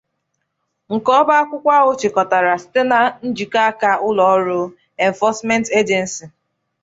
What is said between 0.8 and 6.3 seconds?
nke ọba akwụkwọ ahụ chịkọbàrà site na njikọaka ụlọọrụ 'Enforcement Agency